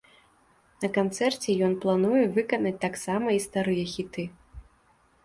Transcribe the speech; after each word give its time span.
На 0.83 0.87
канцэрце 0.97 1.55
ён 1.67 1.75
плануе 1.83 2.23
выканаць 2.37 2.79
таксама 2.87 3.27
і 3.37 3.43
старыя 3.47 3.85
хіты. 3.93 4.23